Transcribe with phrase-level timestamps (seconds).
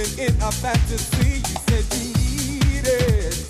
[0.00, 1.36] Living in a fantasy.
[1.36, 2.14] You said you
[2.60, 3.49] needed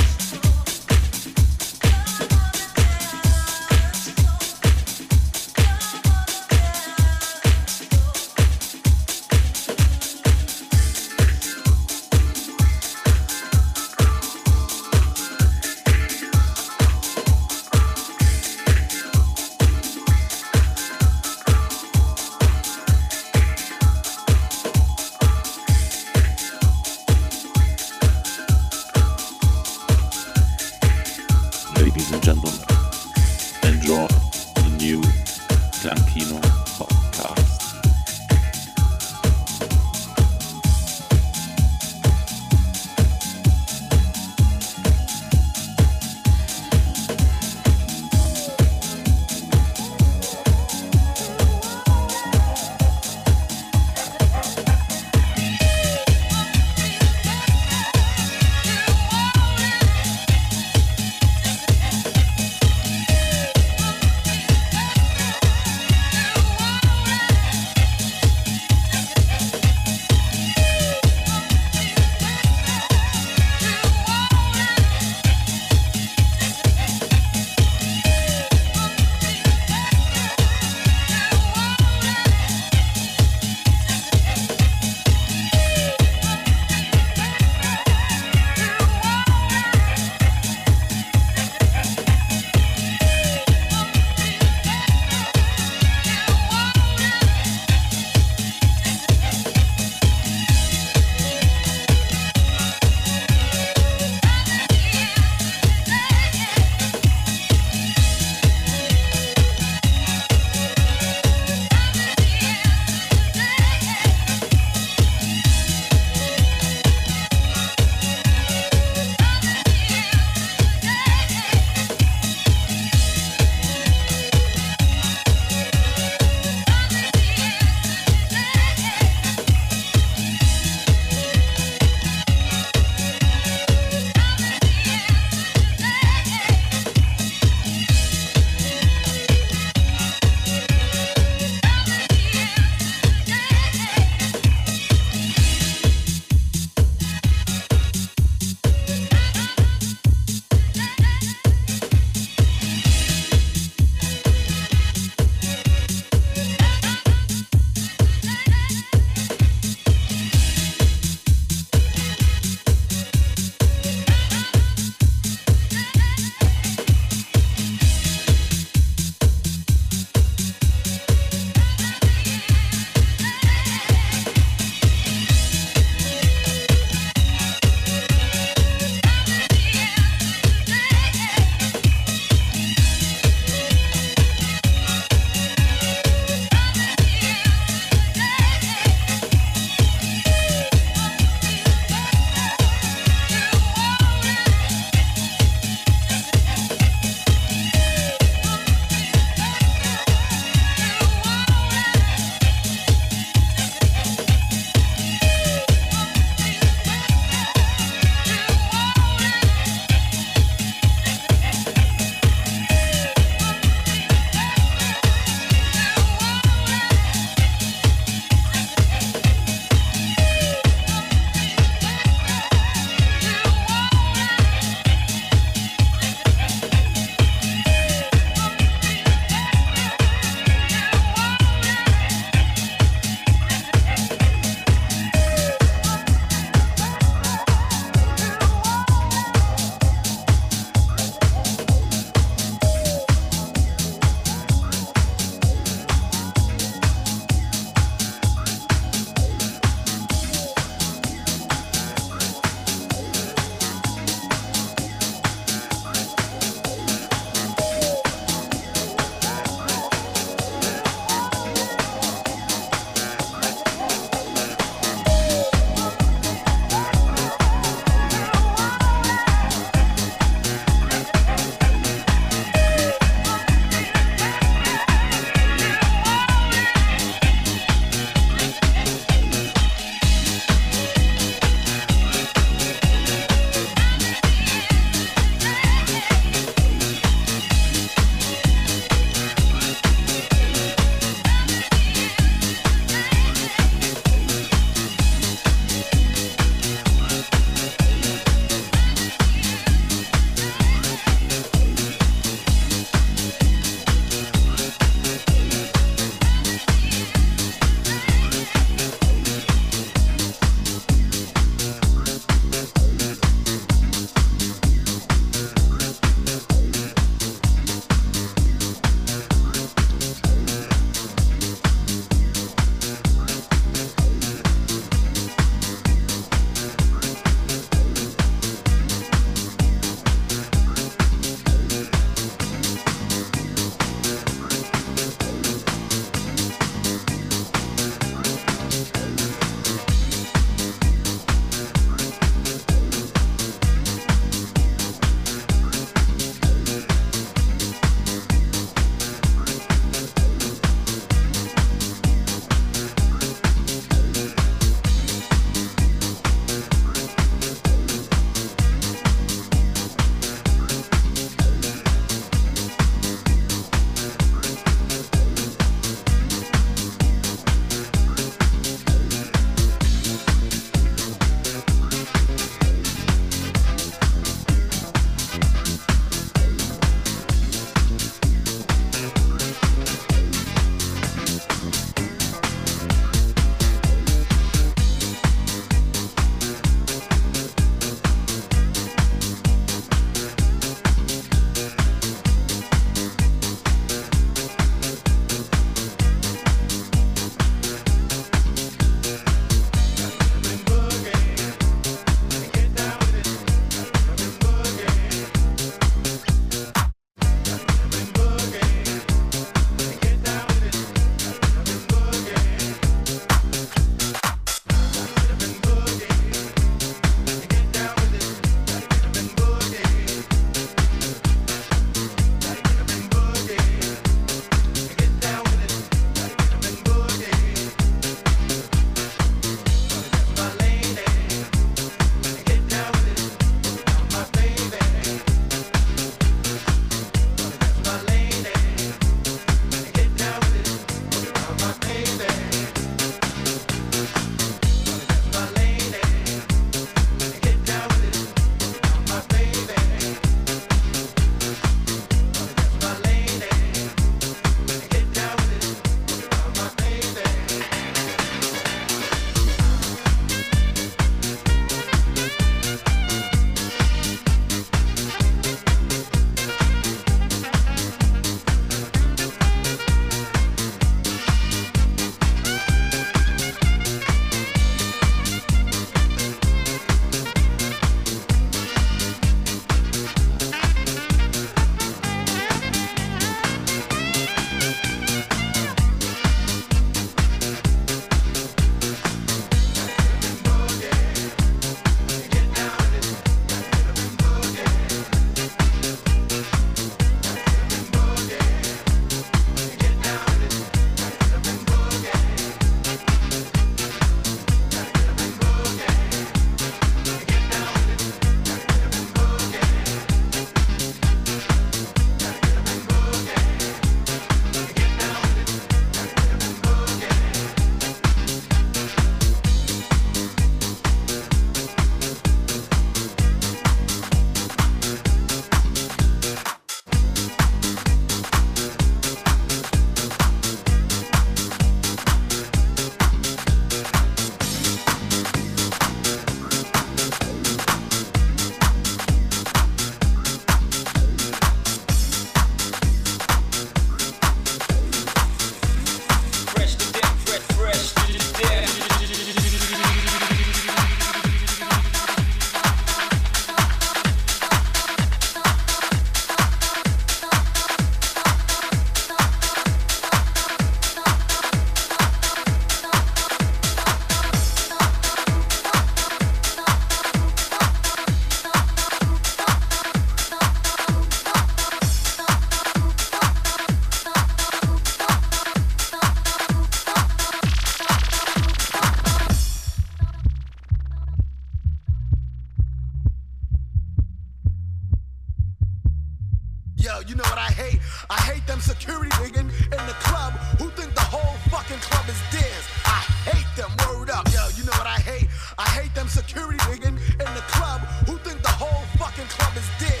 [594.61, 595.27] you know what I hate?
[595.57, 599.67] I hate them security niggas in the club who think the whole fucking club is
[599.79, 600.00] dead.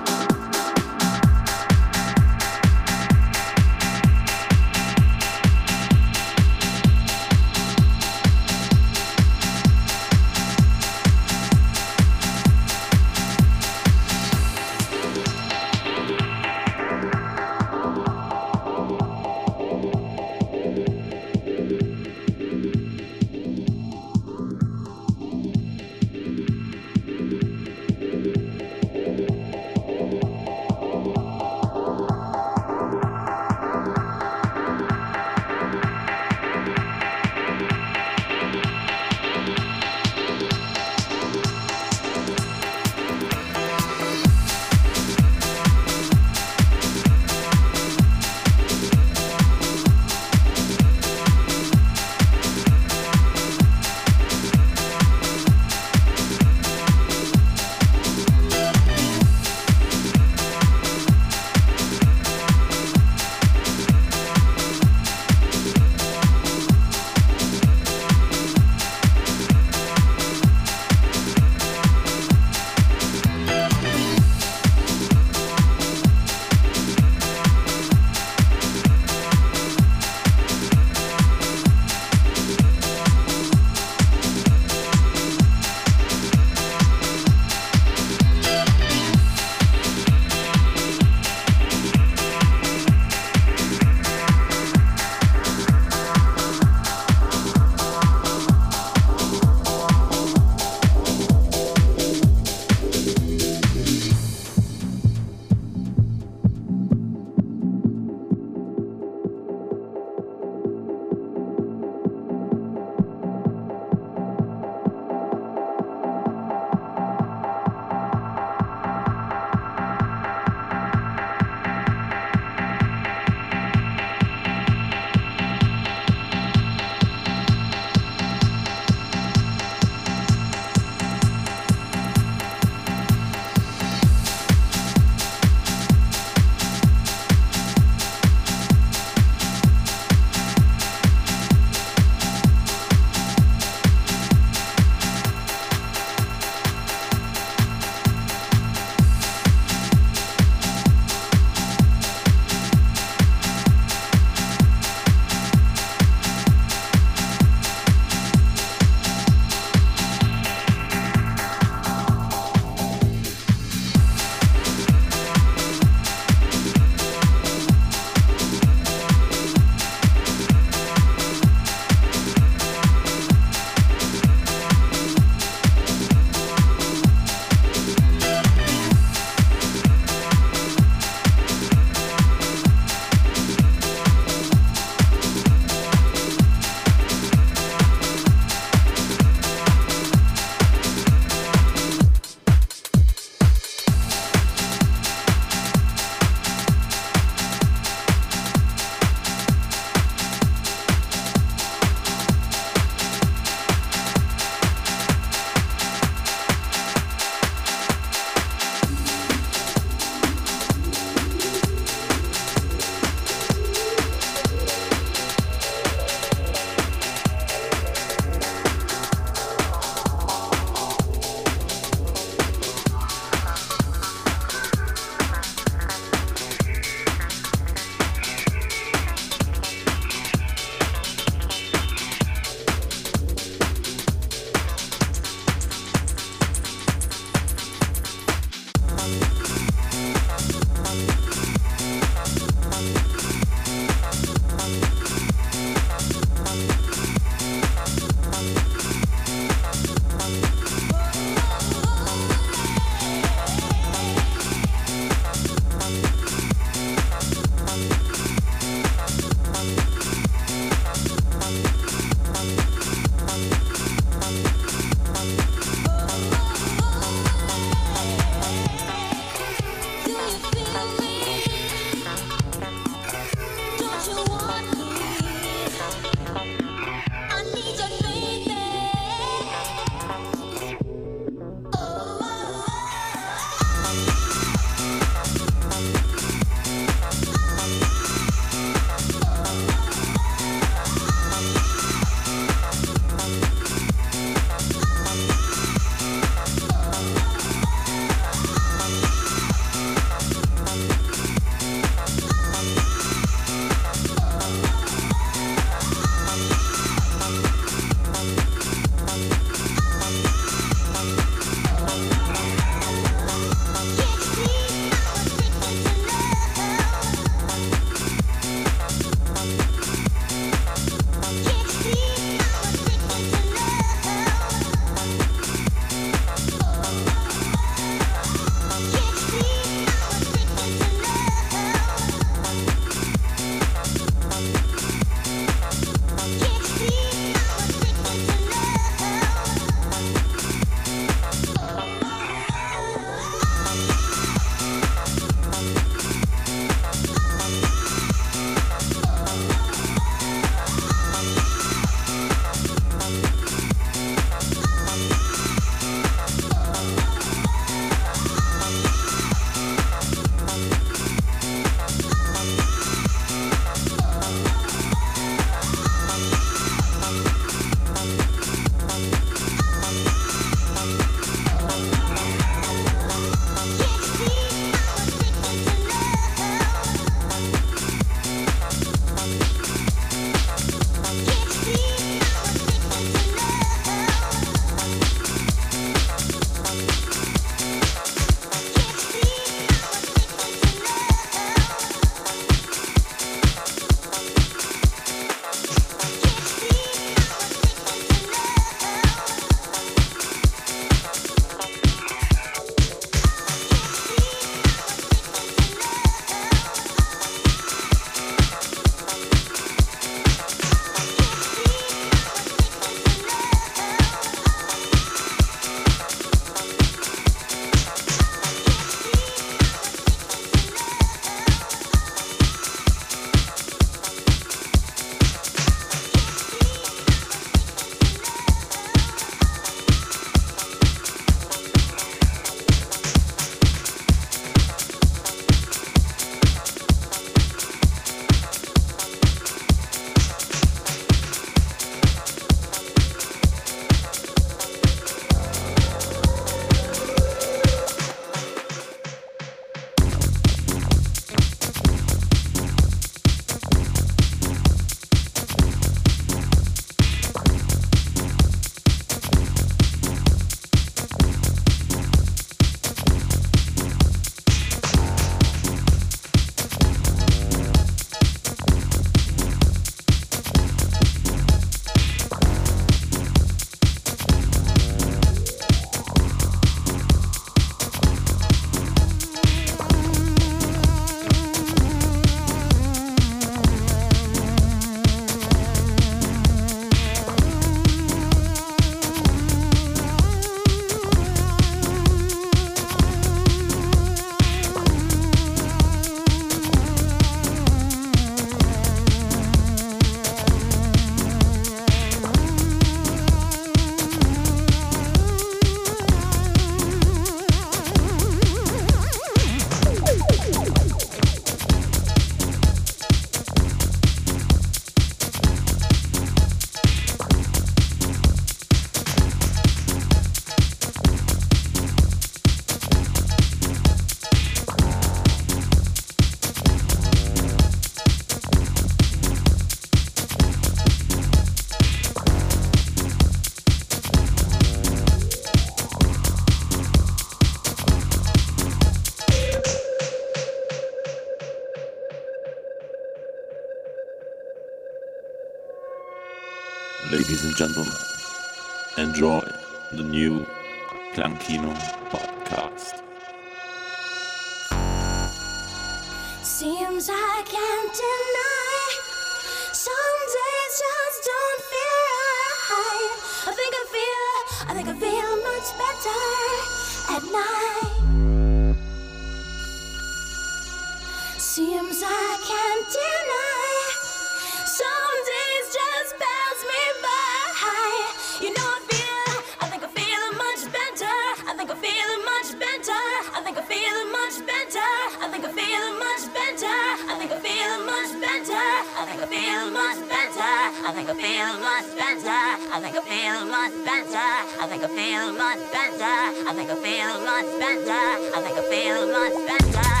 [585.41, 586.79] Think I feel much better.
[587.09, 588.53] I think I feel much better.
[588.53, 590.53] I think I feel much better.
[590.85, 592.29] I think I feel much better.
[592.29, 594.29] I think I feel much better.
[594.61, 596.17] I think I feel much better.
[596.45, 598.05] I think I feel much better.
[598.33, 600.00] I think I feel much better.